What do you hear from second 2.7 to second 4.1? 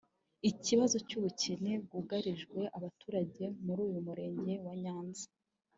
abatuye muri uyu